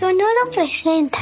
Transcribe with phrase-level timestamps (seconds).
[0.00, 1.18] Sonoro presenta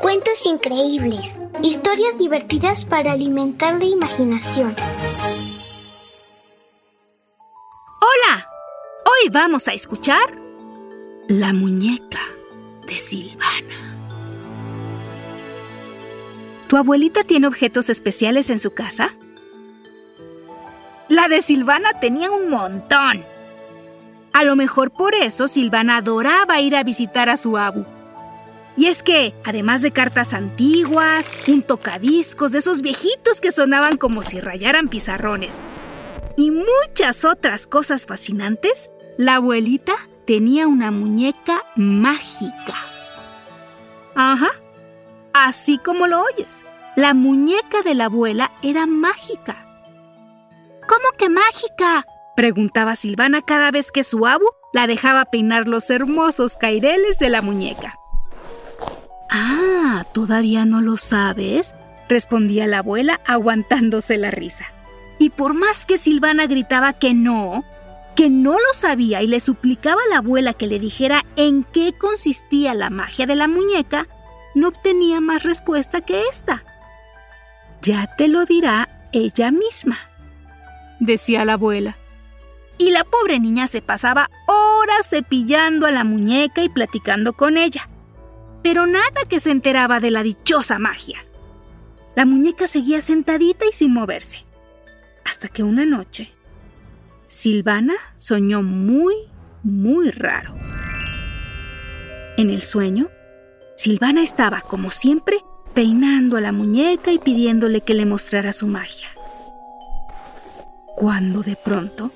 [0.00, 4.76] cuentos increíbles, historias divertidas para alimentar la imaginación.
[8.00, 8.48] Hola,
[9.04, 10.38] hoy vamos a escuchar
[11.26, 12.20] La muñeca
[12.86, 13.98] de Silvana.
[16.68, 19.12] ¿Tu abuelita tiene objetos especiales en su casa?
[21.08, 23.24] La de Silvana tenía un montón.
[24.32, 27.84] A lo mejor por eso Silvana adoraba ir a visitar a su abu.
[28.76, 34.22] Y es que, además de cartas antiguas, un tocadiscos de esos viejitos que sonaban como
[34.22, 35.54] si rayaran pizarrones,
[36.36, 39.94] y muchas otras cosas fascinantes, la abuelita
[40.26, 42.76] tenía una muñeca mágica.
[44.14, 44.50] Ajá,
[45.34, 46.62] así como lo oyes,
[46.96, 49.66] la muñeca de la abuela era mágica.
[50.88, 52.06] ¿Cómo que mágica?
[52.36, 57.42] Preguntaba Silvana cada vez que su abu la dejaba peinar los hermosos caireles de la
[57.42, 57.99] muñeca.
[59.30, 61.74] Ah, ¿todavía no lo sabes?
[62.08, 64.64] respondía la abuela aguantándose la risa.
[65.18, 67.64] Y por más que Silvana gritaba que no,
[68.16, 71.92] que no lo sabía y le suplicaba a la abuela que le dijera en qué
[71.96, 74.08] consistía la magia de la muñeca,
[74.56, 76.64] no obtenía más respuesta que esta.
[77.82, 79.98] Ya te lo dirá ella misma,
[80.98, 81.96] decía la abuela
[82.80, 87.89] y la pobre niña se pasaba horas cepillando a la muñeca y platicando con ella.
[88.62, 91.24] Pero nada que se enteraba de la dichosa magia.
[92.14, 94.44] La muñeca seguía sentadita y sin moverse.
[95.24, 96.32] Hasta que una noche,
[97.26, 99.14] Silvana soñó muy,
[99.62, 100.54] muy raro.
[102.36, 103.08] En el sueño,
[103.76, 105.38] Silvana estaba, como siempre,
[105.74, 109.08] peinando a la muñeca y pidiéndole que le mostrara su magia.
[110.96, 112.10] Cuando de pronto,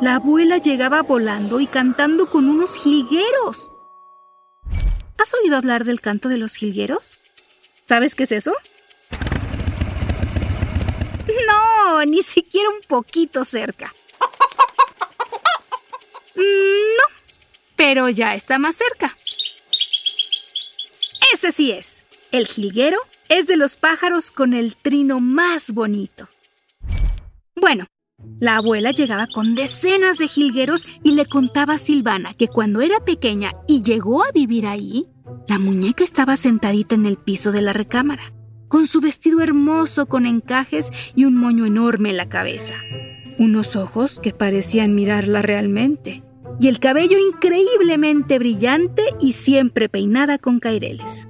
[0.00, 3.70] la abuela llegaba volando y cantando con unos jilgueros.
[5.24, 7.18] ¿Has oído hablar del canto de los jilgueros?
[7.86, 8.52] ¿Sabes qué es eso?
[11.46, 13.94] No, ni siquiera un poquito cerca.
[16.36, 17.04] No,
[17.74, 19.16] pero ya está más cerca.
[21.32, 22.02] Ese sí es.
[22.30, 22.98] El jilguero
[23.30, 26.28] es de los pájaros con el trino más bonito.
[27.56, 27.86] Bueno,
[28.40, 33.02] la abuela llegaba con decenas de jilgueros y le contaba a Silvana que cuando era
[33.06, 35.06] pequeña y llegó a vivir ahí,
[35.46, 38.32] la muñeca estaba sentadita en el piso de la recámara,
[38.68, 42.74] con su vestido hermoso con encajes y un moño enorme en la cabeza,
[43.38, 46.24] unos ojos que parecían mirarla realmente,
[46.58, 51.28] y el cabello increíblemente brillante y siempre peinada con caireles.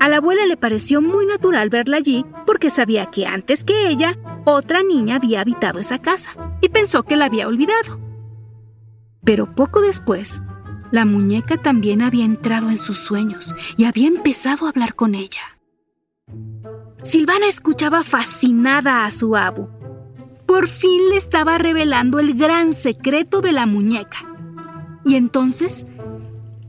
[0.00, 4.18] A la abuela le pareció muy natural verla allí porque sabía que antes que ella,
[4.46, 6.30] otra niña había habitado esa casa
[6.62, 8.00] y pensó que la había olvidado.
[9.22, 10.42] Pero poco después,
[10.90, 15.58] la muñeca también había entrado en sus sueños y había empezado a hablar con ella.
[17.02, 19.68] Silvana escuchaba fascinada a su abu.
[20.46, 24.18] Por fin le estaba revelando el gran secreto de la muñeca.
[25.04, 25.86] Y entonces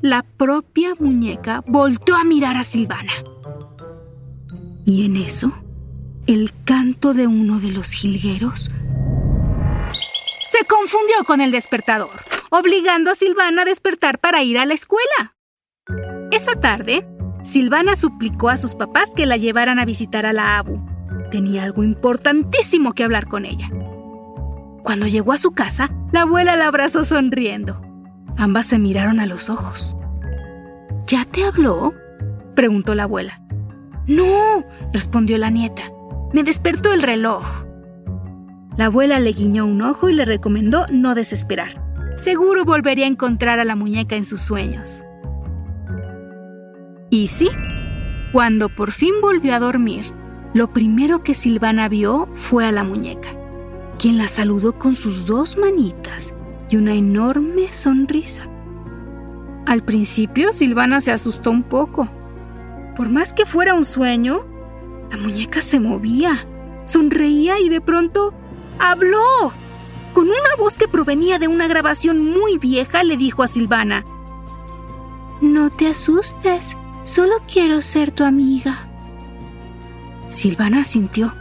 [0.02, 3.14] la propia muñeca volteó a mirar a Silvana.
[4.86, 5.54] Y en eso,
[6.28, 8.72] el canto de uno de los jilgueros
[10.52, 12.10] se confundió con el despertador,
[12.52, 15.36] obligando a Silvana a despertar para ir a la escuela.
[16.32, 17.08] Esa tarde,
[17.44, 20.80] Silvana suplicó a sus papás que la llevaran a visitar a la Abu.
[21.32, 23.72] Tenía algo importantísimo que hablar con ella.
[24.84, 27.82] Cuando llegó a su casa, la abuela la abrazó sonriendo.
[28.38, 29.96] Ambas se miraron a los ojos.
[31.08, 31.94] ¿Ya te habló?
[32.56, 33.42] preguntó la abuela.
[34.08, 35.84] No, respondió la nieta.
[36.34, 37.46] Me despertó el reloj.
[38.78, 41.91] La abuela le guiñó un ojo y le recomendó no desesperar.
[42.22, 45.04] Seguro volvería a encontrar a la muñeca en sus sueños.
[47.10, 47.50] Y sí,
[48.32, 50.06] cuando por fin volvió a dormir,
[50.54, 53.30] lo primero que Silvana vio fue a la muñeca,
[53.98, 56.36] quien la saludó con sus dos manitas
[56.70, 58.44] y una enorme sonrisa.
[59.66, 62.08] Al principio Silvana se asustó un poco.
[62.96, 64.46] Por más que fuera un sueño,
[65.10, 66.46] la muñeca se movía
[66.86, 68.32] Sonreía y de pronto
[68.78, 69.54] habló.
[70.14, 74.04] Con una voz que provenía de una grabación muy vieja, le dijo a Silvana,
[75.40, 76.76] No te asustes,
[77.06, 78.88] solo quiero ser tu amiga.
[80.28, 81.34] Silvana asintió,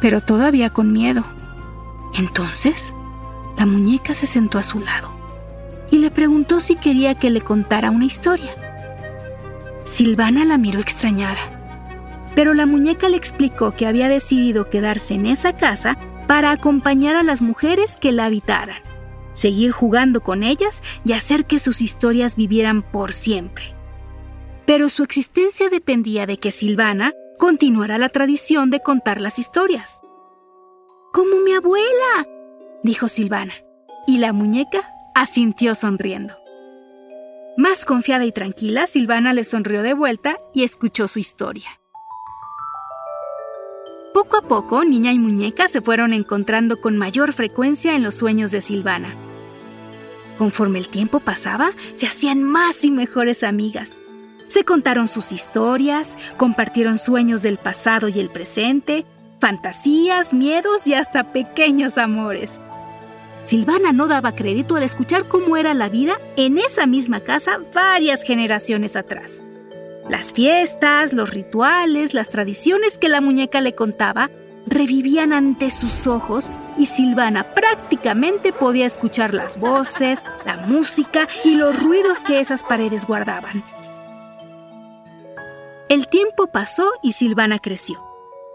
[0.00, 1.24] pero todavía con miedo.
[2.14, 2.92] Entonces,
[3.56, 5.10] la muñeca se sentó a su lado
[5.90, 8.54] y le preguntó si quería que le contara una historia.
[9.84, 11.38] Silvana la miró extrañada,
[12.34, 15.96] pero la muñeca le explicó que había decidido quedarse en esa casa
[16.28, 18.82] para acompañar a las mujeres que la habitaran,
[19.34, 23.74] seguir jugando con ellas y hacer que sus historias vivieran por siempre.
[24.66, 30.02] Pero su existencia dependía de que Silvana continuara la tradición de contar las historias.
[31.14, 32.28] Como mi abuela,
[32.84, 33.54] dijo Silvana,
[34.06, 36.34] y la muñeca asintió sonriendo.
[37.56, 41.80] Más confiada y tranquila, Silvana le sonrió de vuelta y escuchó su historia.
[44.18, 48.50] Poco a poco, niña y muñeca se fueron encontrando con mayor frecuencia en los sueños
[48.50, 49.14] de Silvana.
[50.38, 53.96] Conforme el tiempo pasaba, se hacían más y mejores amigas.
[54.48, 59.06] Se contaron sus historias, compartieron sueños del pasado y el presente,
[59.38, 62.50] fantasías, miedos y hasta pequeños amores.
[63.44, 68.24] Silvana no daba crédito al escuchar cómo era la vida en esa misma casa varias
[68.24, 69.44] generaciones atrás.
[70.08, 74.30] Las fiestas, los rituales, las tradiciones que la muñeca le contaba
[74.66, 81.82] revivían ante sus ojos y Silvana prácticamente podía escuchar las voces, la música y los
[81.82, 83.62] ruidos que esas paredes guardaban.
[85.88, 88.02] El tiempo pasó y Silvana creció,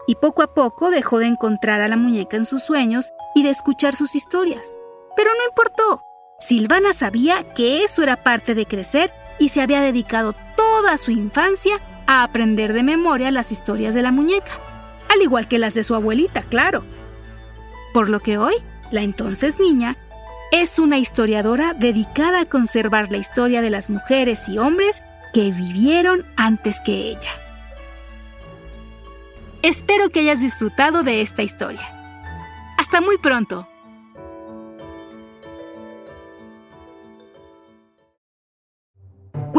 [0.06, 3.50] y poco a poco dejó de encontrar a la muñeca en sus sueños y de
[3.50, 4.78] escuchar sus historias.
[5.16, 6.02] Pero no importó.
[6.38, 10.34] Silvana sabía que eso era parte de crecer y se había dedicado
[10.74, 14.50] toda su infancia a aprender de memoria las historias de la muñeca,
[15.08, 16.84] al igual que las de su abuelita, claro.
[17.92, 18.56] Por lo que hoy,
[18.90, 19.96] la entonces niña,
[20.50, 25.00] es una historiadora dedicada a conservar la historia de las mujeres y hombres
[25.32, 27.30] que vivieron antes que ella.
[29.62, 31.88] Espero que hayas disfrutado de esta historia.
[32.78, 33.68] Hasta muy pronto.